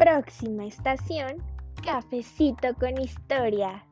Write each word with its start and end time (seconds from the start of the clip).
Próxima 0.00 0.64
estación, 0.64 1.42
Cafecito 1.84 2.72
con 2.76 2.98
Historia. 2.98 3.84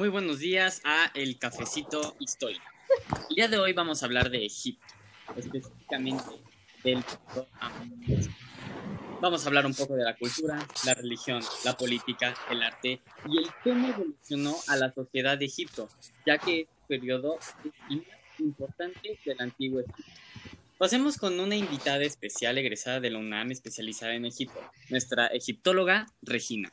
Muy 0.00 0.08
buenos 0.08 0.38
días 0.38 0.80
a 0.82 1.10
El 1.12 1.38
Cafecito 1.38 2.16
Histórico. 2.20 2.64
El 3.28 3.36
día 3.36 3.48
de 3.48 3.58
hoy 3.58 3.74
vamos 3.74 4.02
a 4.02 4.06
hablar 4.06 4.30
de 4.30 4.46
Egipto, 4.46 4.94
específicamente 5.36 6.24
del 6.82 7.04
Vamos 9.20 9.44
a 9.44 9.48
hablar 9.48 9.66
un 9.66 9.74
poco 9.74 9.96
de 9.96 10.04
la 10.04 10.16
cultura, 10.16 10.66
la 10.86 10.94
religión, 10.94 11.42
la 11.66 11.76
política, 11.76 12.34
el 12.50 12.62
arte 12.62 13.02
y 13.28 13.38
el 13.40 13.50
cómo 13.62 13.88
evolucionó 13.88 14.56
a 14.68 14.76
la 14.76 14.90
sociedad 14.90 15.36
de 15.36 15.44
Egipto, 15.44 15.90
ya 16.24 16.38
que 16.38 16.60
este 16.60 16.74
periodo 16.88 17.38
importante 18.38 19.18
del 19.26 19.38
antiguo 19.38 19.80
Egipto. 19.80 20.02
Pasemos 20.78 21.18
con 21.18 21.38
una 21.38 21.56
invitada 21.56 22.04
especial 22.04 22.56
egresada 22.56 23.00
de 23.00 23.10
la 23.10 23.18
UNAM 23.18 23.52
especializada 23.52 24.14
en 24.14 24.24
Egipto, 24.24 24.60
nuestra 24.88 25.26
egiptóloga 25.26 26.06
Regina. 26.22 26.72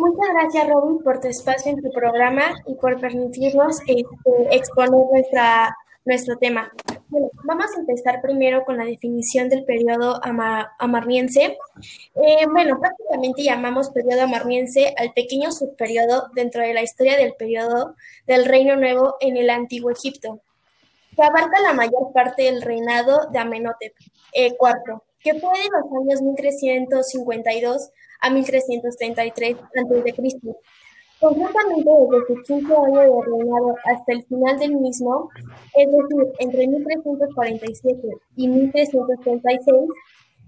Muchas 0.00 0.32
gracias, 0.32 0.66
Robin, 0.66 0.98
por 1.04 1.20
tu 1.20 1.28
espacio 1.28 1.72
en 1.72 1.82
tu 1.82 1.90
programa 1.90 2.54
y 2.66 2.74
por 2.76 2.98
permitirnos 2.98 3.80
este, 3.80 4.06
exponer 4.50 5.04
nuestra, 5.12 5.76
nuestro 6.06 6.38
tema. 6.38 6.72
Bueno, 7.08 7.28
vamos 7.44 7.66
a 7.76 7.80
empezar 7.80 8.22
primero 8.22 8.64
con 8.64 8.78
la 8.78 8.86
definición 8.86 9.50
del 9.50 9.66
periodo 9.66 10.18
amarniense. 10.78 11.58
Eh, 12.14 12.46
bueno, 12.50 12.80
prácticamente 12.80 13.42
llamamos 13.42 13.90
periodo 13.90 14.22
amarniense 14.22 14.94
al 14.96 15.12
pequeño 15.12 15.52
subperiodo 15.52 16.28
dentro 16.34 16.62
de 16.62 16.72
la 16.72 16.82
historia 16.82 17.18
del 17.18 17.34
periodo 17.34 17.94
del 18.26 18.46
Reino 18.46 18.76
Nuevo 18.76 19.16
en 19.20 19.36
el 19.36 19.50
Antiguo 19.50 19.90
Egipto, 19.90 20.40
que 21.14 21.22
abarca 21.22 21.60
la 21.60 21.74
mayor 21.74 22.10
parte 22.14 22.44
del 22.44 22.62
reinado 22.62 23.28
de 23.30 23.38
Amenhotep 23.38 23.92
IV, 24.32 25.02
que 25.22 25.34
fue 25.34 25.58
de 25.58 25.68
los 25.68 26.02
años 26.02 26.22
1352 26.22 27.90
a 28.20 28.30
1333 28.30 29.56
a.C. 29.56 30.14
Concretamente, 31.20 31.90
desde 32.10 32.26
su 32.26 32.42
quinto 32.44 32.82
año 32.82 33.00
de 33.00 33.26
reinado 33.26 33.74
hasta 33.84 34.12
el 34.12 34.24
final 34.24 34.58
del 34.58 34.74
mismo, 34.76 35.28
es 35.76 35.86
decir, 35.86 36.32
entre 36.38 36.66
1347 36.66 38.08
y 38.36 38.48
1336, 38.48 39.76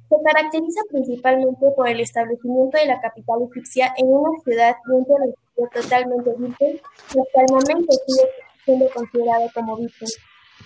se 0.08 0.16
caracteriza 0.24 0.80
principalmente 0.90 1.66
por 1.76 1.88
el 1.88 2.00
establecimiento 2.00 2.78
de 2.78 2.86
la 2.86 3.00
capital 3.00 3.42
egipcia 3.50 3.92
en 3.98 4.06
una 4.08 4.30
ciudad 4.42 4.76
y 4.86 4.90
un 4.92 5.04
territorio 5.04 5.36
totalmente 5.72 6.30
virgen, 6.38 6.80
que 7.12 7.20
hasta 7.20 7.40
el 7.40 7.46
momento 7.50 7.92
sigue 7.92 8.28
siendo 8.64 8.88
considerado 8.94 9.46
como 9.54 9.76
virgen. 9.76 10.08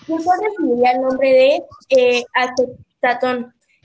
Y 0.07 0.13
recibiría 0.13 0.91
el 0.91 1.01
nombre 1.01 1.29
de 1.33 1.63
eh, 1.89 2.23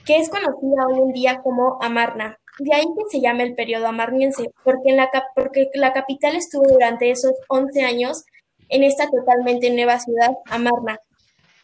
que 0.04 0.16
es 0.16 0.28
conocida 0.28 0.86
hoy 0.88 1.00
en 1.00 1.12
día 1.12 1.40
como 1.42 1.78
Amarna. 1.80 2.38
De 2.62 2.72
ahí 2.72 2.84
que 2.84 3.10
se 3.10 3.20
llama 3.20 3.42
el 3.42 3.56
periodo 3.56 3.88
amarniense, 3.88 4.52
porque, 4.62 4.90
en 4.90 4.96
la, 4.96 5.10
porque 5.34 5.68
la 5.74 5.92
capital 5.92 6.36
estuvo 6.36 6.62
durante 6.68 7.10
esos 7.10 7.32
11 7.48 7.82
años 7.82 8.24
en 8.68 8.84
esta 8.84 9.10
totalmente 9.10 9.68
nueva 9.70 9.98
ciudad, 9.98 10.30
Amarna. 10.48 11.00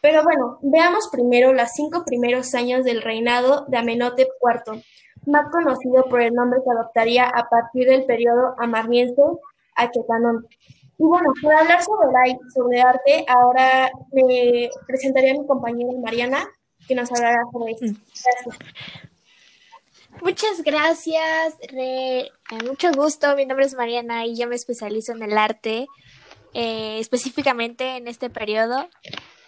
Pero 0.01 0.25
bueno, 0.25 0.59
veamos 0.61 1.07
primero 1.09 1.53
los 1.53 1.69
cinco 1.71 2.03
primeros 2.03 2.53
años 2.53 2.83
del 2.83 3.01
reinado 3.01 3.63
de 3.69 3.77
Amenhotep 3.77 4.27
IV, 4.41 4.83
más 5.25 5.49
conocido 5.53 6.03
por 6.09 6.21
el 6.21 6.33
nombre 6.33 6.59
que 6.65 6.69
adoptaría 6.69 7.29
a 7.29 7.47
partir 7.47 7.87
del 7.87 8.03
periodo 8.03 8.55
amarniense, 8.57 9.21
Aquetanón. 9.77 10.47
Y 10.97 11.03
bueno, 11.03 11.31
para 11.41 11.61
hablar 11.61 11.81
sobre, 11.81 12.37
sobre 12.53 12.81
arte, 12.81 13.25
ahora 13.29 13.89
me 14.11 14.69
presentaría 14.85 15.31
a 15.31 15.39
mi 15.39 15.47
compañera 15.47 15.93
Mariana, 16.03 16.45
que 16.85 16.95
nos 16.95 17.09
hablará 17.13 17.41
sobre 17.53 17.71
esto. 17.71 17.85
Mm. 17.85 17.95
Gracias. 18.45 19.08
Muchas 20.41 20.63
gracias, 20.63 21.57
Re. 21.67 22.31
mucho 22.65 22.93
gusto. 22.93 23.35
Mi 23.35 23.45
nombre 23.45 23.65
es 23.65 23.73
Mariana 23.73 24.25
y 24.25 24.37
yo 24.37 24.47
me 24.47 24.55
especializo 24.55 25.11
en 25.11 25.21
el 25.21 25.37
arte, 25.37 25.85
eh, 26.53 26.97
específicamente 26.97 27.97
en 27.97 28.07
este 28.07 28.29
periodo. 28.29 28.87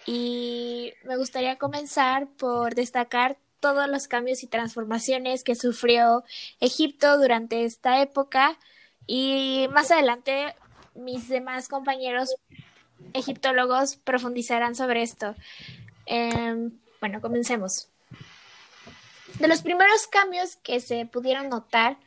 Y 0.06 0.92
me 1.06 1.16
gustaría 1.16 1.58
comenzar 1.58 2.28
por 2.38 2.76
destacar 2.76 3.38
todos 3.62 3.88
los 3.88 4.10
cambios 4.10 4.44
y 4.44 4.48
transformaciones 4.48 5.46
que 5.46 5.56
sufrió 5.56 6.26
Egipto 6.60 7.18
durante 7.18 7.64
esta 7.64 8.02
época. 8.02 8.60
Y 9.08 9.70
más 9.72 9.92
adelante, 9.92 10.56
mis 10.94 11.30
demás 11.30 11.70
compañeros 11.70 12.36
egiptólogos 13.14 13.96
profundizarán 13.96 14.76
sobre 14.76 15.04
esto. 15.04 15.36
Em, 16.06 16.78
bueno, 17.00 17.22
comencemos. 17.22 17.88
De 19.40 19.48
los 19.48 19.62
primeros 19.62 20.08
cambios 20.08 20.58
que 20.58 20.80
se 20.80 21.06
pudieron 21.06 21.50
notar 21.50 21.98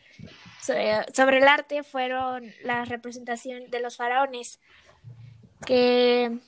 sobre, 0.61 1.39
el 1.39 1.49
arte 1.49 1.83
fueron 1.83 2.53
la 2.63 2.85
representación 2.85 3.71
de 3.71 3.81
los 3.81 3.97
faraones, 3.97 4.61
que 5.67 6.39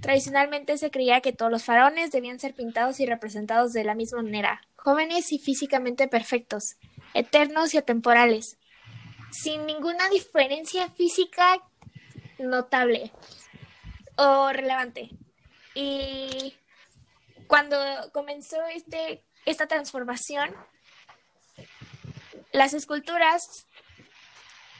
tradicionalmente 0.00 0.78
se 0.78 0.90
creía 0.90 1.20
que 1.20 1.32
todos 1.32 1.50
los 1.50 1.64
faraones 1.64 2.12
debían 2.12 2.38
ser 2.38 2.54
pintados 2.54 3.00
y 3.00 3.06
representados 3.06 3.72
de 3.72 3.84
la 3.84 3.94
misma 3.94 4.22
manera, 4.22 4.60
jóvenes 4.76 5.32
y 5.32 5.38
físicamente 5.38 6.08
perfectos, 6.08 6.76
eternos 7.14 7.74
y 7.74 7.78
atemporales, 7.78 8.58
sin 9.30 9.66
ninguna 9.66 10.08
diferencia 10.10 10.90
física 10.90 11.60
notable 12.38 13.12
o 14.16 14.52
relevante. 14.52 15.10
Y 15.74 16.54
cuando 17.46 17.76
comenzó 18.12 18.64
este 18.66 19.24
esta 19.46 19.66
transformación, 19.66 20.54
las 22.52 22.74
esculturas, 22.74 23.66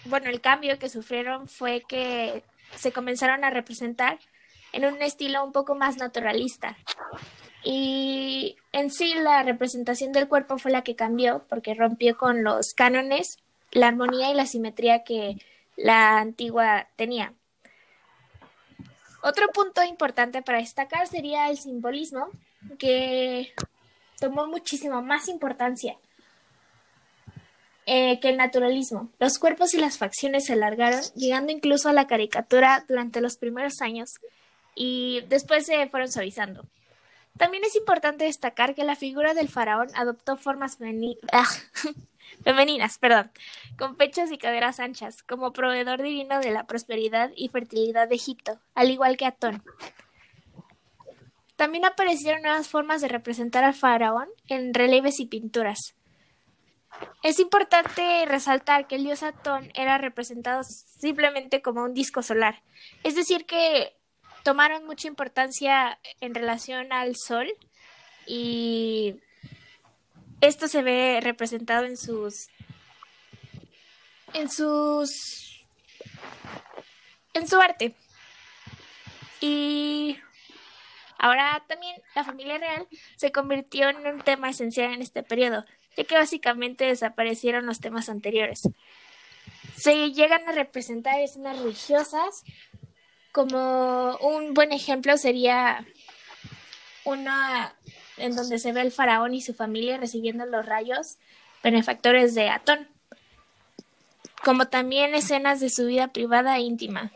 bueno, 0.04 0.30
el 0.30 0.40
cambio 0.40 0.78
que 0.78 0.88
sufrieron 0.88 1.48
fue 1.48 1.82
que 1.88 2.44
se 2.76 2.92
comenzaron 2.92 3.44
a 3.44 3.50
representar 3.50 4.18
en 4.72 4.84
un 4.84 5.00
estilo 5.02 5.44
un 5.44 5.52
poco 5.52 5.74
más 5.74 5.96
naturalista. 5.96 6.76
Y 7.62 8.56
en 8.72 8.90
sí 8.90 9.14
la 9.14 9.42
representación 9.42 10.12
del 10.12 10.28
cuerpo 10.28 10.58
fue 10.58 10.70
la 10.70 10.82
que 10.82 10.96
cambió 10.96 11.44
porque 11.48 11.74
rompió 11.74 12.16
con 12.18 12.44
los 12.44 12.74
cánones, 12.74 13.38
la 13.70 13.88
armonía 13.88 14.30
y 14.30 14.34
la 14.34 14.46
simetría 14.46 15.04
que 15.04 15.36
la 15.76 16.18
antigua 16.18 16.88
tenía. 16.96 17.32
Otro 19.22 19.48
punto 19.48 19.82
importante 19.82 20.42
para 20.42 20.58
destacar 20.58 21.06
sería 21.06 21.48
el 21.48 21.56
simbolismo, 21.56 22.28
que 22.78 23.54
tomó 24.24 24.46
muchísimo 24.46 25.02
más 25.02 25.28
importancia 25.28 25.98
eh, 27.84 28.18
que 28.20 28.30
el 28.30 28.38
naturalismo. 28.38 29.10
Los 29.18 29.38
cuerpos 29.38 29.74
y 29.74 29.78
las 29.78 29.98
facciones 29.98 30.46
se 30.46 30.54
alargaron, 30.54 31.02
llegando 31.14 31.52
incluso 31.52 31.90
a 31.90 31.92
la 31.92 32.06
caricatura 32.06 32.86
durante 32.88 33.20
los 33.20 33.36
primeros 33.36 33.82
años 33.82 34.14
y 34.74 35.20
después 35.28 35.66
se 35.66 35.86
fueron 35.90 36.10
suavizando. 36.10 36.64
También 37.36 37.64
es 37.64 37.76
importante 37.76 38.24
destacar 38.24 38.74
que 38.74 38.84
la 38.84 38.96
figura 38.96 39.34
del 39.34 39.50
faraón 39.50 39.88
adoptó 39.94 40.38
formas 40.38 40.78
ah, 41.30 41.44
femeninas, 42.44 42.96
perdón, 42.96 43.30
con 43.76 43.96
pechos 43.96 44.32
y 44.32 44.38
caderas 44.38 44.80
anchas, 44.80 45.22
como 45.22 45.52
proveedor 45.52 46.00
divino 46.00 46.40
de 46.40 46.50
la 46.50 46.66
prosperidad 46.66 47.30
y 47.36 47.48
fertilidad 47.48 48.08
de 48.08 48.14
Egipto, 48.14 48.58
al 48.74 48.90
igual 48.90 49.18
que 49.18 49.26
Atón. 49.26 49.62
También 51.64 51.86
aparecieron 51.86 52.42
nuevas 52.42 52.68
formas 52.68 53.00
de 53.00 53.08
representar 53.08 53.64
al 53.64 53.72
faraón 53.72 54.28
en 54.48 54.74
relieves 54.74 55.18
y 55.18 55.24
pinturas. 55.24 55.94
Es 57.22 57.38
importante 57.38 58.26
resaltar 58.26 58.86
que 58.86 58.96
el 58.96 59.04
dios 59.04 59.22
Atón 59.22 59.72
era 59.74 59.96
representado 59.96 60.62
simplemente 60.62 61.62
como 61.62 61.82
un 61.82 61.94
disco 61.94 62.20
solar, 62.20 62.62
es 63.02 63.14
decir, 63.14 63.46
que 63.46 63.96
tomaron 64.42 64.84
mucha 64.84 65.08
importancia 65.08 65.98
en 66.20 66.34
relación 66.34 66.92
al 66.92 67.16
sol 67.16 67.50
y 68.26 69.14
esto 70.42 70.68
se 70.68 70.82
ve 70.82 71.20
representado 71.22 71.86
en 71.86 71.96
sus 71.96 72.48
en 74.34 74.50
sus 74.50 75.64
en 77.32 77.48
su 77.48 77.58
arte. 77.58 77.94
Y 79.40 80.18
Ahora 81.24 81.64
también 81.66 81.96
la 82.14 82.22
familia 82.22 82.58
real 82.58 82.86
se 83.16 83.32
convirtió 83.32 83.88
en 83.88 84.06
un 84.06 84.20
tema 84.20 84.50
esencial 84.50 84.92
en 84.92 85.00
este 85.00 85.22
periodo, 85.22 85.64
ya 85.96 86.04
que 86.04 86.16
básicamente 86.16 86.84
desaparecieron 86.84 87.64
los 87.64 87.80
temas 87.80 88.10
anteriores. 88.10 88.68
Se 89.74 90.12
llegan 90.12 90.46
a 90.46 90.52
representar 90.52 91.18
escenas 91.18 91.58
religiosas, 91.60 92.44
como 93.32 94.18
un 94.18 94.52
buen 94.52 94.72
ejemplo 94.72 95.16
sería 95.16 95.86
una 97.06 97.74
en 98.18 98.36
donde 98.36 98.58
se 98.58 98.72
ve 98.74 98.82
el 98.82 98.92
faraón 98.92 99.32
y 99.32 99.40
su 99.40 99.54
familia 99.54 99.96
recibiendo 99.96 100.44
los 100.44 100.66
rayos 100.66 101.16
benefactores 101.62 102.34
de 102.34 102.50
Atón, 102.50 102.86
como 104.44 104.68
también 104.68 105.14
escenas 105.14 105.58
de 105.60 105.70
su 105.70 105.86
vida 105.86 106.08
privada 106.08 106.58
e 106.58 106.60
íntima, 106.60 107.12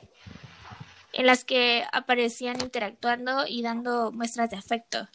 en 1.19 1.27
las 1.27 1.43
que 1.43 1.85
aparecían 1.91 2.61
interactuando 2.61 3.45
y 3.45 3.61
dando 3.61 4.13
muestras 4.13 4.51
de 4.51 4.57
afecto. 4.57 5.09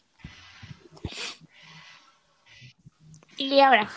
Y 3.38 3.58
ahora, 3.60 3.88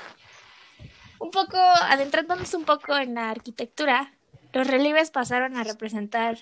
un 1.20 1.32
poco, 1.32 1.58
adentrándonos 1.58 2.54
un 2.54 2.64
poco 2.64 2.96
en 2.96 3.16
la 3.16 3.30
arquitectura, 3.30 4.14
los 4.54 4.68
relieves 4.68 5.12
pasaron 5.12 5.58
a 5.58 5.66
representar, 5.66 6.38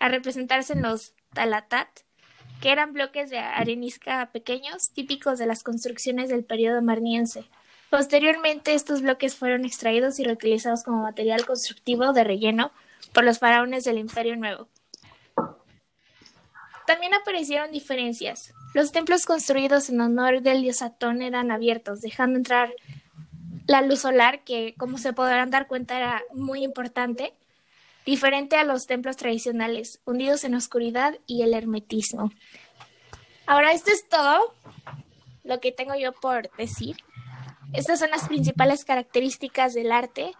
a 0.00 0.08
representarse 0.10 0.74
en 0.74 0.82
los 0.82 1.14
talatat, 1.32 1.88
que 2.60 2.70
eran 2.70 2.92
bloques 2.92 3.30
de 3.30 3.38
arenisca 3.38 4.30
pequeños, 4.32 4.90
típicos 4.90 5.38
de 5.38 5.46
las 5.46 5.62
construcciones 5.62 6.28
del 6.28 6.44
periodo 6.44 6.82
marniense. 6.82 7.46
Posteriormente, 7.88 8.74
estos 8.74 9.00
bloques 9.00 9.34
fueron 9.34 9.64
extraídos 9.64 10.20
y 10.20 10.24
reutilizados 10.24 10.82
como 10.82 11.04
material 11.04 11.46
constructivo 11.46 12.12
de 12.12 12.24
relleno 12.24 12.70
por 13.14 13.24
los 13.24 13.38
faraones 13.38 13.84
del 13.84 13.96
Imperio 13.96 14.36
Nuevo. 14.36 14.68
También 16.86 17.14
aparecieron 17.14 17.70
diferencias. 17.72 18.52
Los 18.74 18.92
templos 18.92 19.26
construidos 19.26 19.88
en 19.88 20.00
honor 20.00 20.42
del 20.42 20.62
dios 20.62 20.82
Atón 20.82 21.22
eran 21.22 21.50
abiertos, 21.50 22.00
dejando 22.00 22.38
entrar 22.38 22.72
la 23.66 23.82
luz 23.82 24.00
solar, 24.00 24.44
que 24.44 24.74
como 24.78 24.98
se 24.98 25.12
podrán 25.12 25.50
dar 25.50 25.66
cuenta 25.66 25.96
era 25.96 26.22
muy 26.34 26.62
importante, 26.62 27.32
diferente 28.04 28.56
a 28.56 28.64
los 28.64 28.86
templos 28.86 29.16
tradicionales, 29.16 30.00
hundidos 30.04 30.44
en 30.44 30.54
oscuridad 30.54 31.18
y 31.26 31.42
el 31.42 31.54
hermetismo. 31.54 32.30
Ahora, 33.46 33.72
esto 33.72 33.90
es 33.90 34.08
todo 34.08 34.54
lo 35.42 35.60
que 35.60 35.72
tengo 35.72 35.94
yo 35.94 36.12
por 36.12 36.50
decir. 36.56 36.96
Estas 37.72 37.98
son 37.98 38.10
las 38.10 38.28
principales 38.28 38.84
características 38.84 39.74
del 39.74 39.90
arte 39.90 40.34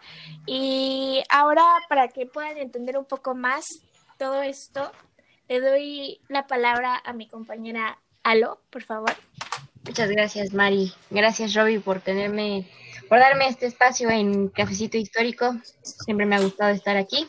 y 0.45 1.21
ahora 1.29 1.65
para 1.89 2.07
que 2.07 2.25
puedan 2.25 2.57
entender 2.57 2.97
un 2.97 3.05
poco 3.05 3.35
más 3.35 3.65
todo 4.17 4.41
esto, 4.41 4.91
le 5.47 5.59
doy 5.59 6.21
la 6.27 6.47
palabra 6.47 7.01
a 7.03 7.13
mi 7.13 7.27
compañera 7.27 7.99
Alo, 8.23 8.59
por 8.69 8.83
favor. 8.83 9.13
Muchas 9.85 10.09
gracias, 10.09 10.53
Mari. 10.53 10.93
Gracias, 11.09 11.53
Robbie, 11.53 11.79
por 11.79 12.01
tenerme, 12.01 12.69
por 13.07 13.19
darme 13.19 13.47
este 13.47 13.67
espacio 13.67 14.09
en 14.09 14.49
Cafecito 14.49 14.97
Histórico. 14.97 15.55
Siempre 15.81 16.25
me 16.25 16.35
ha 16.35 16.41
gustado 16.41 16.71
estar 16.71 16.97
aquí. 16.97 17.25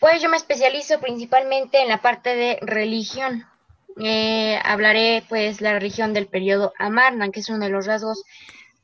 Pues 0.00 0.20
yo 0.20 0.28
me 0.28 0.36
especializo 0.36 1.00
principalmente 1.00 1.80
en 1.80 1.88
la 1.88 2.02
parte 2.02 2.36
de 2.36 2.58
religión. 2.60 3.46
Eh, 3.98 4.60
hablaré 4.62 5.24
pues 5.28 5.62
la 5.62 5.72
religión 5.72 6.12
del 6.12 6.26
periodo 6.26 6.74
Amarna, 6.78 7.30
que 7.30 7.40
es 7.40 7.48
uno 7.48 7.64
de 7.64 7.70
los 7.70 7.86
rasgos 7.86 8.22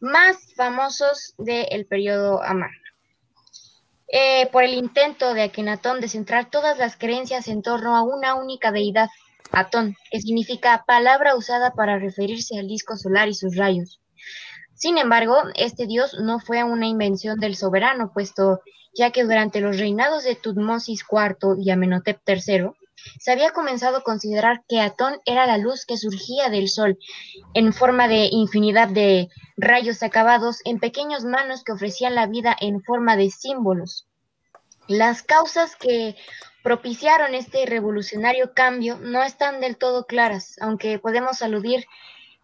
más 0.00 0.54
famosos 0.56 1.34
del 1.36 1.84
periodo 1.84 2.42
Amarna. 2.42 2.83
Eh, 4.08 4.48
por 4.52 4.64
el 4.64 4.74
intento 4.74 5.34
de 5.34 5.42
Akenatón 5.42 6.00
de 6.00 6.08
centrar 6.08 6.50
todas 6.50 6.78
las 6.78 6.96
creencias 6.96 7.48
en 7.48 7.62
torno 7.62 7.96
a 7.96 8.02
una 8.02 8.34
única 8.34 8.70
deidad, 8.70 9.08
Atón, 9.50 9.96
que 10.10 10.20
significa 10.20 10.84
palabra 10.86 11.36
usada 11.36 11.72
para 11.72 11.98
referirse 11.98 12.58
al 12.58 12.68
disco 12.68 12.96
solar 12.96 13.28
y 13.28 13.34
sus 13.34 13.56
rayos. 13.56 14.00
Sin 14.74 14.98
embargo, 14.98 15.36
este 15.54 15.86
dios 15.86 16.16
no 16.20 16.40
fue 16.40 16.64
una 16.64 16.86
invención 16.86 17.38
del 17.38 17.56
soberano, 17.56 18.12
puesto 18.12 18.60
ya 18.94 19.10
que 19.10 19.24
durante 19.24 19.60
los 19.60 19.78
reinados 19.78 20.24
de 20.24 20.36
Tutmosis 20.36 21.04
IV 21.10 21.56
y 21.58 21.70
Amenhotep 21.70 22.20
III, 22.26 22.70
se 23.18 23.32
había 23.32 23.50
comenzado 23.50 23.98
a 23.98 24.02
considerar 24.02 24.62
que 24.68 24.80
Atón 24.80 25.20
era 25.24 25.46
la 25.46 25.58
luz 25.58 25.84
que 25.86 25.96
surgía 25.96 26.48
del 26.48 26.68
sol, 26.68 26.98
en 27.54 27.72
forma 27.72 28.08
de 28.08 28.28
infinidad 28.30 28.88
de 28.88 29.28
rayos 29.56 30.02
acabados 30.02 30.58
en 30.64 30.78
pequeños 30.78 31.24
manos 31.24 31.64
que 31.64 31.72
ofrecían 31.72 32.14
la 32.14 32.26
vida 32.26 32.56
en 32.60 32.82
forma 32.82 33.16
de 33.16 33.30
símbolos. 33.30 34.06
Las 34.86 35.22
causas 35.22 35.76
que 35.76 36.16
propiciaron 36.62 37.34
este 37.34 37.66
revolucionario 37.66 38.52
cambio 38.54 38.98
no 38.98 39.22
están 39.22 39.60
del 39.60 39.76
todo 39.76 40.06
claras, 40.06 40.56
aunque 40.60 40.98
podemos 40.98 41.42
aludir 41.42 41.84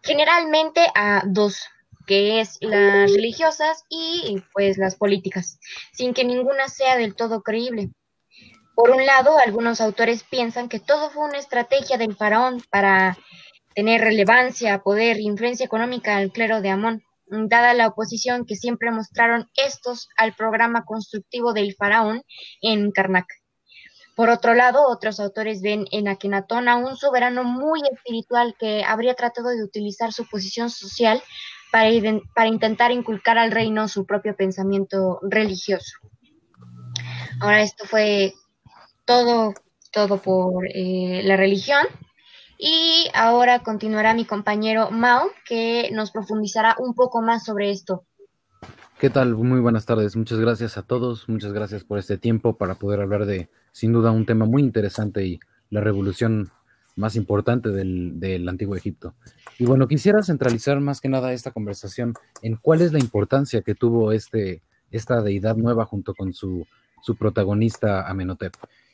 generalmente 0.03 0.87
a 0.95 1.23
dos, 1.25 1.65
que 2.07 2.39
es 2.39 2.57
las 2.61 3.11
religiosas 3.11 3.83
y 3.89 4.43
pues 4.53 4.77
las 4.77 4.95
políticas, 4.95 5.59
sin 5.91 6.13
que 6.13 6.23
ninguna 6.23 6.67
sea 6.67 6.97
del 6.97 7.15
todo 7.15 7.41
creíble. 7.41 7.89
Por 8.75 8.91
un 8.91 9.05
lado, 9.05 9.37
algunos 9.37 9.81
autores 9.81 10.23
piensan 10.23 10.69
que 10.69 10.79
todo 10.79 11.09
fue 11.09 11.25
una 11.25 11.37
estrategia 11.37 11.97
del 11.97 12.15
faraón 12.15 12.63
para 12.69 13.17
tener 13.75 14.01
relevancia, 14.01 14.79
poder 14.79 15.17
e 15.17 15.21
influencia 15.21 15.65
económica 15.65 16.17
al 16.17 16.31
clero 16.31 16.61
de 16.61 16.69
Amón, 16.69 17.03
dada 17.27 17.73
la 17.73 17.87
oposición 17.87 18.45
que 18.45 18.55
siempre 18.55 18.91
mostraron 18.91 19.49
estos 19.55 20.09
al 20.17 20.33
programa 20.33 20.83
constructivo 20.85 21.53
del 21.53 21.75
faraón 21.75 22.23
en 22.61 22.91
Karnak. 22.91 23.27
Por 24.15 24.29
otro 24.29 24.53
lado, 24.53 24.87
otros 24.87 25.19
autores 25.19 25.61
ven 25.61 25.85
en 25.91 26.07
Akenatón 26.07 26.67
a 26.67 26.75
un 26.75 26.97
soberano 26.97 27.43
muy 27.43 27.79
espiritual 27.91 28.55
que 28.59 28.83
habría 28.83 29.15
tratado 29.15 29.49
de 29.49 29.63
utilizar 29.63 30.11
su 30.11 30.27
posición 30.27 30.69
social 30.69 31.23
para, 31.71 31.89
para 32.35 32.49
intentar 32.49 32.91
inculcar 32.91 33.37
al 33.37 33.51
reino 33.51 33.87
su 33.87 34.05
propio 34.05 34.35
pensamiento 34.35 35.19
religioso. 35.23 35.97
Ahora, 37.39 37.61
esto 37.61 37.85
fue 37.85 38.33
todo, 39.05 39.53
todo 39.91 40.17
por 40.17 40.65
eh, 40.67 41.21
la 41.23 41.37
religión. 41.37 41.85
Y 42.57 43.09
ahora 43.13 43.63
continuará 43.63 44.13
mi 44.13 44.25
compañero 44.25 44.91
Mao, 44.91 45.29
que 45.47 45.89
nos 45.93 46.11
profundizará 46.11 46.75
un 46.77 46.93
poco 46.93 47.21
más 47.21 47.43
sobre 47.43 47.71
esto. 47.71 48.05
¿Qué 48.99 49.09
tal? 49.09 49.33
Muy 49.35 49.59
buenas 49.59 49.87
tardes. 49.87 50.15
Muchas 50.15 50.39
gracias 50.39 50.77
a 50.77 50.83
todos. 50.83 51.27
Muchas 51.27 51.53
gracias 51.53 51.83
por 51.83 51.97
este 51.97 52.19
tiempo 52.19 52.57
para 52.57 52.75
poder 52.75 53.01
hablar 53.01 53.25
de, 53.25 53.49
sin 53.71 53.93
duda, 53.93 54.11
un 54.11 54.27
tema 54.27 54.45
muy 54.45 54.61
interesante 54.61 55.25
y 55.25 55.39
la 55.71 55.81
revolución 55.81 56.51
más 56.95 57.15
importante 57.15 57.69
del, 57.69 58.19
del, 58.19 58.47
antiguo 58.47 58.75
Egipto. 58.75 59.15
Y 59.57 59.65
bueno, 59.65 59.87
quisiera 59.87 60.21
centralizar 60.21 60.79
más 60.81 61.01
que 61.01 61.09
nada 61.09 61.33
esta 61.33 61.49
conversación 61.49 62.13
en 62.43 62.57
cuál 62.57 62.81
es 62.81 62.93
la 62.93 62.99
importancia 62.99 63.63
que 63.63 63.73
tuvo 63.73 64.11
este, 64.11 64.61
esta 64.91 65.21
deidad 65.23 65.55
nueva 65.55 65.85
junto 65.85 66.13
con 66.13 66.33
su, 66.33 66.67
su 67.01 67.15
protagonista 67.15 68.07
Amenhotep. 68.07 68.53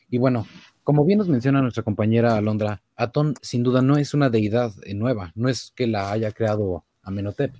Y 0.09 0.17
bueno, 0.17 0.47
como 0.83 1.03
bien 1.03 1.19
nos 1.19 1.27
menciona 1.27 1.61
nuestra 1.61 1.83
compañera 1.83 2.37
Alondra, 2.37 2.81
Atón 2.95 3.35
sin 3.41 3.61
duda 3.61 3.81
no 3.81 3.97
es 3.97 4.13
una 4.13 4.29
deidad 4.29 4.71
eh, 4.83 4.93
nueva, 4.93 5.33
no 5.35 5.49
es 5.49 5.73
que 5.75 5.85
la 5.85 6.11
haya 6.11 6.31
creado 6.31 6.85
Amenhotep. 7.03 7.53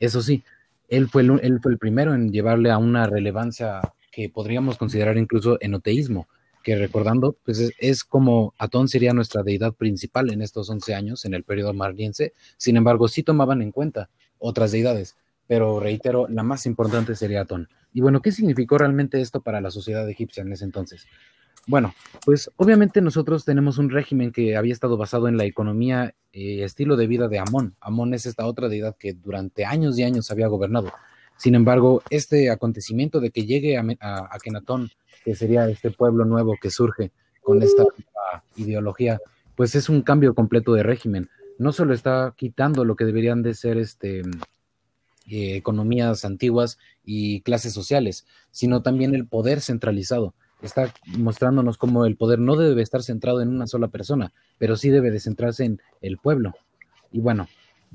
Eso 0.00 0.20
sí, 0.20 0.42
él 0.88 1.08
fue, 1.08 1.22
el, 1.22 1.60
primero 1.78 2.12
en 2.12 2.32
llevarle 2.32 2.70
a 2.70 2.78
una 2.78 3.06
relevancia 3.06 3.80
que 4.10 4.28
podríamos 4.28 4.78
considerar 4.78 5.16
incluso 5.16 5.58
enoteísmo, 5.60 6.26
que 6.64 6.76
recordando, 6.76 7.36
pues 7.44 7.72
es, 7.78 8.04
como 8.04 8.52
Atón 8.58 8.88
sería 8.88 9.12
nuestra 9.12 9.44
deidad 9.44 9.74
principal 9.74 10.32
en 10.32 10.42
estos 10.42 10.68
11 10.68 10.94
años, 10.94 11.24
en 11.24 11.34
el 11.34 11.44
periodo 11.44 11.72
marliense, 11.72 12.34
sin 12.56 12.76
embargo 12.76 13.08
sí 13.08 13.22
tomaban 13.22 13.62
en 13.62 13.70
cuenta 13.70 14.10
otras 14.38 14.72
deidades, 14.72 15.16
pero 15.46 15.78
reitero, 15.78 16.26
la 16.28 16.42
más 16.42 16.66
importante 16.66 17.14
sería 17.14 17.42
Atón. 17.42 17.68
Y 17.92 18.00
bueno, 18.00 18.20
¿qué 18.22 18.32
significó 18.32 18.76
realmente 18.76 19.20
esto 19.20 19.40
para 19.40 19.60
la 19.60 19.70
sociedad 19.70 20.08
egipcia 20.08 20.42
en 20.42 20.52
ese 20.52 20.64
entonces? 20.64 21.06
Bueno, 21.66 21.94
pues 22.24 22.50
obviamente 22.56 23.00
nosotros 23.00 23.44
tenemos 23.44 23.78
un 23.78 23.90
régimen 23.90 24.32
que 24.32 24.56
había 24.56 24.72
estado 24.72 24.96
basado 24.96 25.28
en 25.28 25.36
la 25.36 25.44
economía 25.44 26.14
y 26.32 26.62
estilo 26.62 26.96
de 26.96 27.06
vida 27.06 27.28
de 27.28 27.38
Amón. 27.38 27.76
Amón 27.80 28.14
es 28.14 28.26
esta 28.26 28.46
otra 28.46 28.68
deidad 28.68 28.96
que 28.96 29.12
durante 29.12 29.64
años 29.64 29.96
y 29.98 30.02
años 30.02 30.30
había 30.32 30.48
gobernado. 30.48 30.92
Sin 31.36 31.54
embargo, 31.54 32.02
este 32.10 32.50
acontecimiento 32.50 33.20
de 33.20 33.30
que 33.30 33.46
llegue 33.46 33.76
a, 33.76 33.84
a, 34.00 34.38
Kenatón, 34.42 34.90
que 35.24 35.36
sería 35.36 35.68
este 35.68 35.90
pueblo 35.90 36.24
nuevo 36.24 36.56
que 36.60 36.70
surge 36.70 37.12
con 37.42 37.62
esta 37.62 37.84
ideología, 38.56 39.20
pues 39.54 39.74
es 39.76 39.88
un 39.88 40.02
cambio 40.02 40.34
completo 40.34 40.74
de 40.74 40.82
régimen. 40.82 41.30
No 41.58 41.72
solo 41.72 41.94
está 41.94 42.34
quitando 42.36 42.84
lo 42.84 42.96
que 42.96 43.04
deberían 43.04 43.42
de 43.42 43.54
ser 43.54 43.78
este, 43.78 44.22
eh, 45.28 45.56
economías 45.56 46.24
antiguas 46.24 46.78
y 47.04 47.40
clases 47.42 47.72
sociales, 47.72 48.26
sino 48.50 48.82
también 48.82 49.14
el 49.14 49.26
poder 49.26 49.60
centralizado 49.60 50.34
está 50.62 50.92
mostrándonos 51.18 51.78
cómo 51.78 52.06
el 52.06 52.16
poder 52.16 52.38
no 52.38 52.56
debe 52.56 52.82
estar 52.82 53.02
centrado 53.02 53.42
en 53.42 53.48
una 53.48 53.66
sola 53.66 53.88
persona, 53.88 54.32
pero 54.58 54.76
sí 54.76 54.90
debe 54.90 55.10
de 55.10 55.20
centrarse 55.20 55.64
en 55.64 55.80
el 56.00 56.18
pueblo. 56.18 56.54
Y 57.10 57.20
bueno, 57.20 57.48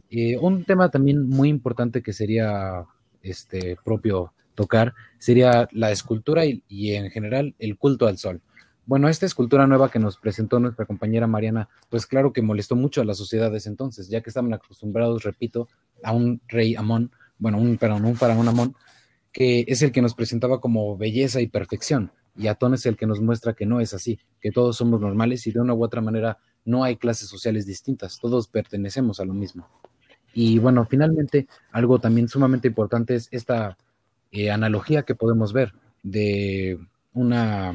eh, 0.09 0.37
un 0.37 0.63
tema 0.63 0.89
también 0.89 1.27
muy 1.27 1.49
importante 1.49 2.01
que 2.01 2.13
sería 2.13 2.85
este 3.21 3.77
propio 3.83 4.33
tocar 4.55 4.93
sería 5.19 5.69
la 5.71 5.91
escultura 5.91 6.43
y, 6.45 6.63
en 6.93 7.09
general 7.11 7.55
el 7.59 7.77
culto 7.77 8.07
al 8.07 8.17
sol. 8.17 8.41
bueno, 8.85 9.09
esta 9.09 9.25
escultura 9.25 9.67
nueva 9.67 9.91
que 9.91 9.99
nos 9.99 10.17
presentó 10.17 10.59
nuestra 10.59 10.85
compañera 10.85 11.27
Mariana, 11.27 11.67
pues 11.89 12.07
claro 12.07 12.31
que 12.31 12.41
molestó 12.41 12.75
mucho 12.75 13.01
a 13.01 13.05
las 13.05 13.17
sociedades 13.17 13.67
entonces, 13.67 14.07
ya 14.07 14.21
que 14.21 14.29
estaban 14.29 14.53
acostumbrados, 14.53 15.23
repito, 15.23 15.67
a 16.03 16.13
un 16.13 16.41
rey 16.47 16.75
Amón, 16.75 17.11
bueno, 17.37 17.57
un, 17.57 17.77
perdón, 17.77 18.05
un 18.05 18.15
faraón 18.15 18.47
Amón, 18.47 18.75
que 19.33 19.65
es 19.67 19.81
el 19.81 19.91
que 19.91 20.01
nos 20.01 20.13
presentaba 20.13 20.61
como 20.61 20.97
belleza 20.97 21.41
y 21.41 21.47
perfección, 21.47 22.11
y 22.37 22.47
Atón 22.47 22.73
es 22.73 22.85
el 22.85 22.95
que 22.95 23.07
nos 23.07 23.19
muestra 23.19 23.53
que 23.53 23.65
no 23.65 23.79
es 23.79 23.93
así, 23.93 24.19
que 24.39 24.51
todos 24.51 24.77
somos 24.77 25.01
normales 25.01 25.45
y 25.47 25.51
de 25.51 25.59
una 25.59 25.73
u 25.73 25.83
otra 25.83 26.01
manera 26.01 26.37
no 26.65 26.83
hay 26.83 26.97
clases 26.97 27.29
sociales 27.29 27.65
distintas, 27.65 28.19
todos 28.19 28.47
pertenecemos 28.47 29.19
a 29.19 29.25
lo 29.25 29.33
mismo. 29.33 29.67
Y 30.33 30.59
bueno, 30.59 30.85
finalmente, 30.85 31.47
algo 31.71 31.99
también 31.99 32.27
sumamente 32.27 32.67
importante 32.67 33.15
es 33.15 33.27
esta 33.31 33.77
eh, 34.31 34.51
analogía 34.51 35.03
que 35.03 35.15
podemos 35.15 35.51
ver 35.51 35.73
de 36.03 36.79
una, 37.13 37.73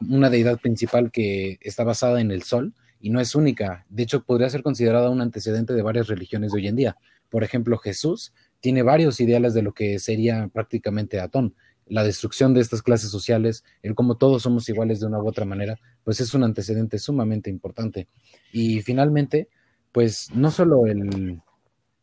una 0.00 0.30
deidad 0.30 0.58
principal 0.58 1.12
que 1.12 1.58
está 1.60 1.84
basada 1.84 2.20
en 2.20 2.30
el 2.30 2.42
sol 2.42 2.74
y 3.00 3.10
no 3.10 3.20
es 3.20 3.34
única. 3.34 3.84
De 3.88 4.02
hecho, 4.02 4.24
podría 4.24 4.50
ser 4.50 4.62
considerada 4.62 5.10
un 5.10 5.20
antecedente 5.20 5.74
de 5.74 5.82
varias 5.82 6.08
religiones 6.08 6.52
de 6.52 6.58
hoy 6.58 6.68
en 6.68 6.76
día. 6.76 6.96
Por 7.30 7.44
ejemplo, 7.44 7.78
Jesús 7.78 8.32
tiene 8.60 8.82
varios 8.82 9.20
ideales 9.20 9.54
de 9.54 9.62
lo 9.62 9.72
que 9.72 9.98
sería 9.98 10.48
prácticamente 10.52 11.20
Atón. 11.20 11.54
La 11.86 12.04
destrucción 12.04 12.54
de 12.54 12.60
estas 12.60 12.82
clases 12.82 13.10
sociales, 13.10 13.64
el 13.82 13.94
cómo 13.94 14.16
todos 14.16 14.42
somos 14.42 14.68
iguales 14.68 15.00
de 15.00 15.06
una 15.06 15.18
u 15.18 15.28
otra 15.28 15.44
manera, 15.44 15.78
pues 16.04 16.20
es 16.20 16.32
un 16.34 16.44
antecedente 16.44 16.98
sumamente 16.98 17.50
importante. 17.50 18.08
Y 18.52 18.82
finalmente, 18.82 19.48
pues 19.92 20.30
no 20.34 20.50
solo 20.50 20.86
el, 20.86 21.40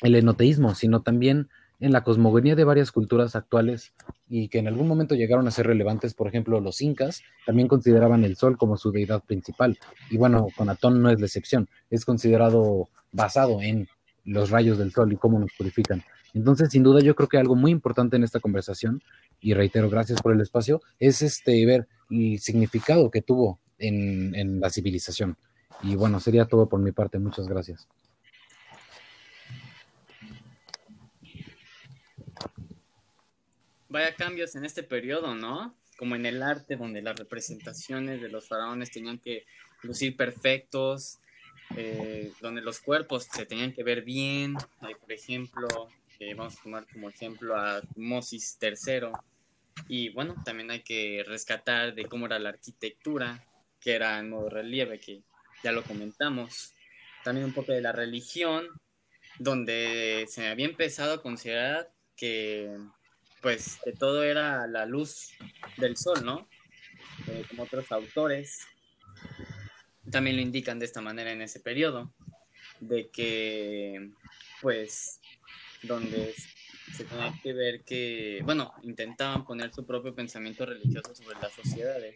el 0.02 0.16
enoteísmo, 0.16 0.76
sino 0.76 1.02
también 1.02 1.50
en 1.80 1.94
la 1.94 2.04
cosmogonía 2.04 2.56
de 2.56 2.66
varias 2.66 2.92
culturas 2.92 3.36
actuales 3.36 3.94
y 4.28 4.50
que 4.50 4.60
en 4.60 4.68
algún 4.68 4.88
momento 4.88 5.16
llegaron 5.16 5.48
a 5.48 5.52
ser 5.52 5.68
relevantes, 5.68 6.14
por 6.14 6.28
ejemplo, 6.28 6.60
los 6.60 6.82
incas 6.82 7.24
también 7.46 7.68
consideraban 7.68 8.24
el 8.26 8.36
sol 8.36 8.58
como 8.58 8.78
su 8.78 8.92
deidad 8.92 9.24
principal. 9.24 9.78
Y 10.10 10.18
bueno, 10.18 10.48
con 10.56 10.70
Atón 10.70 11.02
no 11.02 11.10
es 11.10 11.20
la 11.20 11.26
excepción, 11.26 11.70
es 11.90 12.04
considerado 12.04 12.90
basado 13.12 13.62
en 13.62 13.88
los 14.26 14.50
rayos 14.50 14.78
del 14.78 14.92
sol 14.92 15.14
y 15.14 15.18
cómo 15.18 15.40
nos 15.40 15.52
purifican. 15.58 16.04
Entonces, 16.34 16.70
sin 16.70 16.84
duda, 16.84 17.02
yo 17.02 17.16
creo 17.16 17.30
que 17.30 17.38
algo 17.38 17.56
muy 17.56 17.72
importante 17.72 18.18
en 18.18 18.24
esta 18.24 18.40
conversación, 18.40 19.02
y 19.42 19.54
reitero, 19.54 19.90
gracias 19.90 20.22
por 20.22 20.34
el 20.34 20.42
espacio, 20.42 20.82
es 21.00 21.22
este 21.22 21.66
ver 21.66 21.88
el 22.10 22.40
significado 22.40 23.10
que 23.12 23.22
tuvo 23.22 23.60
en, 23.78 24.36
en 24.36 24.60
la 24.60 24.70
civilización. 24.70 25.38
Y 25.84 25.96
bueno, 25.96 26.20
sería 26.20 26.46
todo 26.46 26.68
por 26.68 26.80
mi 26.80 26.92
parte. 26.92 27.20
Muchas 27.20 27.48
gracias. 27.48 27.88
vaya 33.90 34.16
cambios 34.16 34.56
en 34.56 34.64
este 34.64 34.84
periodo, 34.84 35.36
¿no? 35.36 35.76
Como 35.98 36.16
en 36.16 36.26
el 36.26 36.42
arte, 36.42 36.78
donde 36.78 37.02
las 37.02 37.18
representaciones 37.18 38.22
de 38.22 38.30
los 38.30 38.48
faraones 38.48 38.92
tenían 38.92 39.18
que 39.18 39.46
lucir 39.82 40.16
perfectos, 40.16 41.18
eh, 41.76 42.32
donde 42.40 42.62
los 42.62 42.80
cuerpos 42.80 43.26
se 43.26 43.46
tenían 43.46 43.74
que 43.74 43.84
ver 43.84 44.04
bien. 44.04 44.56
Eh, 44.84 44.96
por 45.00 45.12
ejemplo, 45.12 45.68
eh, 46.20 46.34
vamos 46.34 46.58
a 46.58 46.64
tomar 46.64 46.88
como 46.92 47.10
ejemplo 47.10 47.56
a 47.56 47.82
Mosis 47.96 48.58
III. 48.62 49.12
Y 49.88 50.10
bueno, 50.10 50.36
también 50.44 50.70
hay 50.72 50.82
que 50.82 51.24
rescatar 51.26 51.96
de 51.96 52.06
cómo 52.06 52.26
era 52.26 52.38
la 52.40 52.50
arquitectura, 52.50 53.46
que 53.80 53.94
era 53.94 54.20
en 54.20 54.30
modo 54.30 54.50
relieve, 54.50 55.00
que 55.00 55.24
ya 55.64 55.72
lo 55.72 55.84
comentamos. 55.84 56.76
También 57.24 57.46
un 57.46 57.54
poco 57.54 57.72
de 57.72 57.82
la 57.82 57.92
religión, 57.92 58.68
donde 59.38 60.26
se 60.28 60.48
había 60.48 60.66
empezado 60.66 61.14
a 61.14 61.22
considerar 61.22 61.92
que 62.16 62.78
pues 63.42 63.80
que 63.86 63.94
todo 63.94 64.24
era 64.24 64.68
la 64.68 64.86
luz 64.86 65.32
del 65.78 65.96
sol, 65.96 66.26
¿no? 66.26 66.50
Eh, 67.28 67.44
como 67.50 67.64
otros 67.64 67.90
autores 67.94 68.68
también 70.12 70.36
lo 70.36 70.42
indican 70.42 70.80
de 70.80 70.86
esta 70.86 71.02
manera 71.02 71.32
en 71.32 71.42
ese 71.42 71.60
periodo, 71.60 72.14
de 72.80 73.10
que 73.10 74.12
pues 74.62 75.22
donde 75.84 76.34
se 76.96 77.06
tenía 77.06 77.34
que 77.42 77.54
ver 77.54 77.84
que, 77.84 78.42
bueno, 78.44 78.74
intentaban 78.84 79.46
poner 79.46 79.74
su 79.74 79.86
propio 79.86 80.14
pensamiento 80.14 80.66
religioso 80.66 81.14
sobre 81.16 81.40
las 81.40 81.54
sociedades. 81.54 82.16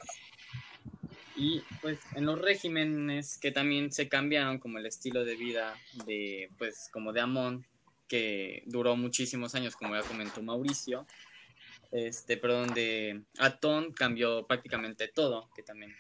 Y 1.36 1.62
pues 1.82 2.00
en 2.16 2.26
los 2.26 2.40
regímenes 2.40 3.38
que 3.40 3.52
también 3.52 3.92
se 3.92 4.08
cambiaron 4.08 4.60
como 4.60 4.78
el 4.78 4.86
estilo 4.86 5.26
de 5.26 5.36
vida 5.36 5.76
de, 6.06 6.50
pues 6.58 6.90
como 6.92 7.12
de 7.12 7.22
Amón, 7.22 7.66
que 8.08 8.64
duró 8.68 8.96
muchísimos 8.96 9.56
años, 9.56 9.76
como 9.76 9.96
ya 9.96 10.04
comentó 10.04 10.44
Mauricio, 10.44 11.08
este, 11.92 12.38
perdón, 12.38 12.74
de 12.74 13.24
Atón 13.38 13.94
cambió 13.94 14.46
prácticamente 14.46 15.08
todo, 15.08 15.50
que 15.56 15.64
también 15.64 15.96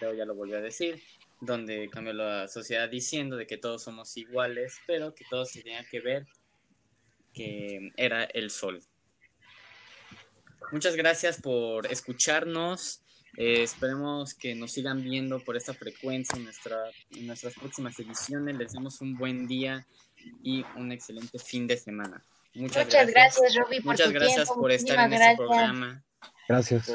ya 0.00 0.24
lo 0.24 0.34
volvió 0.34 0.58
a 0.58 0.60
decir, 0.60 1.02
donde 1.40 1.88
cambió 1.90 2.12
la 2.12 2.48
sociedad 2.48 2.88
diciendo 2.88 3.36
de 3.36 3.46
que 3.46 3.58
todos 3.58 3.82
somos 3.82 4.16
iguales, 4.16 4.78
pero 4.86 5.14
que 5.14 5.24
todos 5.28 5.50
se 5.50 5.62
tenían 5.62 5.84
que 5.90 6.00
ver 6.00 6.26
que 7.36 7.92
era 7.96 8.24
el 8.24 8.50
sol. 8.50 8.82
Muchas 10.72 10.96
gracias 10.96 11.40
por 11.40 11.86
escucharnos. 11.86 13.02
Eh, 13.36 13.62
esperemos 13.62 14.32
que 14.32 14.54
nos 14.54 14.72
sigan 14.72 15.02
viendo 15.02 15.38
por 15.40 15.56
esta 15.56 15.74
frecuencia 15.74 16.36
en, 16.36 16.44
nuestra, 16.44 16.78
en 17.10 17.26
nuestras 17.26 17.54
próximas 17.54 17.98
ediciones. 17.98 18.56
Les 18.56 18.72
damos 18.72 19.02
un 19.02 19.14
buen 19.14 19.46
día 19.46 19.86
y 20.42 20.64
un 20.76 20.90
excelente 20.90 21.38
fin 21.38 21.66
de 21.66 21.76
semana. 21.76 22.24
Muchas, 22.54 22.88
gracias, 22.88 23.54
Robbie, 23.54 23.82
por 23.82 23.92
Muchas 23.92 24.12
gracias 24.12 24.48
por 24.48 24.72
estar 24.72 24.98
en 25.06 25.12
este 25.12 25.36
programa. 25.36 26.02
Gracias. 26.48 26.90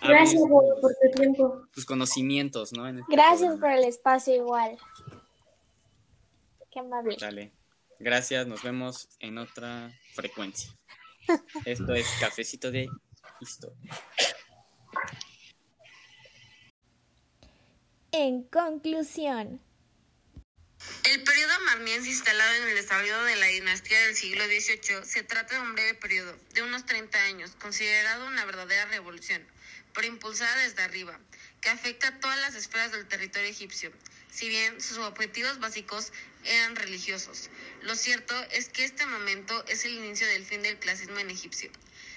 gracias 0.00 0.42
por 0.48 0.94
tu 0.94 1.10
tiempo. 1.14 1.66
Tus 1.70 1.84
conocimientos, 1.84 2.72
¿no? 2.72 2.88
Este 2.88 3.02
gracias 3.10 3.58
por 3.58 3.70
el 3.70 3.84
espacio 3.84 4.34
igual. 4.34 4.78
Qué 6.70 6.80
amable. 6.80 7.16
Dale. 7.20 7.52
Gracias, 7.98 8.46
nos 8.46 8.62
vemos 8.62 9.08
en 9.20 9.38
otra 9.38 9.90
frecuencia. 10.14 10.70
Esto 11.64 11.94
es 11.94 12.06
Cafecito 12.20 12.70
de 12.70 12.88
Historia. 13.40 13.92
En 18.12 18.44
conclusión, 18.44 19.60
el 21.04 21.22
periodo 21.22 21.52
marmiense 21.66 22.10
instalado 22.10 22.54
en 22.54 22.68
el 22.68 22.74
desarrollo 22.74 23.22
de 23.24 23.36
la 23.36 23.46
dinastía 23.46 23.98
del 24.00 24.14
siglo 24.14 24.44
XVIII 24.44 25.04
se 25.04 25.22
trata 25.22 25.54
de 25.54 25.60
un 25.60 25.74
breve 25.74 25.94
periodo, 25.94 26.36
de 26.52 26.62
unos 26.62 26.84
30 26.84 27.18
años, 27.24 27.52
considerado 27.58 28.26
una 28.26 28.44
verdadera 28.44 28.86
revolución, 28.86 29.46
pero 29.94 30.06
impulsada 30.06 30.62
desde 30.62 30.82
arriba, 30.82 31.18
que 31.60 31.70
afecta 31.70 32.08
a 32.08 32.20
todas 32.20 32.38
las 32.40 32.54
esferas 32.54 32.92
del 32.92 33.08
territorio 33.08 33.48
egipcio, 33.48 33.90
si 34.30 34.48
bien 34.48 34.80
sus 34.80 34.98
objetivos 34.98 35.58
básicos 35.58 36.12
eran 36.44 36.76
religiosos. 36.76 37.50
Lo 37.86 37.94
cierto 37.94 38.34
es 38.50 38.68
que 38.68 38.84
este 38.84 39.06
momento 39.06 39.64
es 39.68 39.84
el 39.84 39.94
inicio 39.94 40.26
del 40.26 40.44
fin 40.44 40.60
del 40.60 40.76
clasismo 40.76 41.20
en 41.20 41.30
egipcio. 41.30 41.70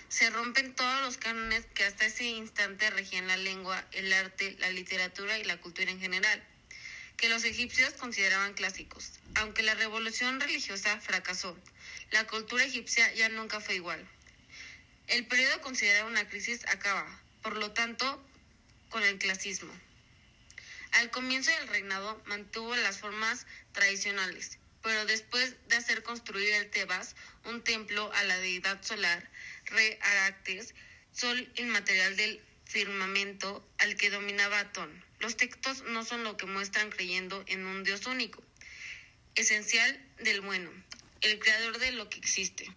Se 0.08 0.32
rompen 0.32 0.74
todos 0.74 1.02
los 1.02 1.18
cánones 1.18 1.64
que 1.76 1.84
hasta 1.84 2.08
ese 2.08 2.24
instante 2.24 2.90
regían 2.90 3.28
la 3.28 3.38
lengua, 3.38 3.86
el 3.92 4.12
arte, 4.12 4.56
la 4.58 4.72
literatura 4.72 5.38
y 5.38 5.44
la 5.44 5.62
cultura 5.62 5.92
en 5.92 6.00
general 6.00 6.44
que 7.18 7.30
los 7.30 7.44
egipcios 7.44 7.94
consideraban 7.94 8.56
clásicos. 8.56 9.12
Aunque 9.36 9.62
la 9.62 9.76
revolución 9.76 10.40
religiosa 10.40 11.00
fracasó, 11.02 11.56
la 12.10 12.26
cultura 12.26 12.64
egipcia 12.64 13.14
ya 13.14 13.30
nunca 13.30 13.60
fue 13.60 13.76
igual. 13.76 14.04
El 15.06 15.28
periodo 15.28 15.62
considerado 15.62 16.08
una 16.08 16.28
crisis 16.28 16.66
acaba, 16.68 17.22
por 17.44 17.58
lo 17.58 17.74
tanto, 17.74 18.26
con 18.90 19.04
el 19.04 19.20
clasismo. 19.20 19.72
Al 20.94 21.12
comienzo 21.12 21.52
del 21.52 21.68
reinado 21.68 22.20
mantuvo 22.26 22.76
las 22.78 22.98
formas 22.98 23.46
tradicionales, 23.74 24.58
pero 24.82 25.06
después 25.06 25.56
de 25.68 25.76
hacer 25.76 26.04
construir 26.04 26.54
el 26.54 26.70
Tebas, 26.70 27.16
un 27.46 27.64
templo 27.64 28.12
a 28.14 28.24
la 28.24 28.38
deidad 28.38 28.82
solar, 28.84 29.30
Re 29.66 30.00
Aractes, 30.02 30.74
sol 31.12 31.52
inmaterial 31.56 32.16
del 32.16 32.42
firmamento 32.66 33.68
al 33.80 33.96
que 33.96 34.10
dominaba 34.10 34.60
Atón. 34.60 35.04
Los 35.20 35.36
textos 35.36 35.84
no 35.84 36.06
son 36.06 36.24
lo 36.24 36.38
que 36.38 36.46
muestran 36.46 36.92
creyendo 36.92 37.44
en 37.48 37.66
un 37.66 37.84
Dios 37.84 38.06
único, 38.06 38.44
esencial 39.36 40.00
del 40.20 40.42
bueno, 40.42 40.72
el 41.22 41.40
creador 41.40 41.80
de 41.80 41.92
lo 41.92 42.10
que 42.10 42.20
existe. 42.20 42.72